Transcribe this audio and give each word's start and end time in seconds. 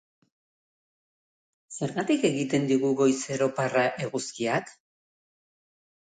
Zergatik 1.75 2.23
egiten 2.29 2.65
digu 2.71 2.89
goizero 3.01 3.49
parra 3.59 3.83
eguzkiak? 4.07 4.73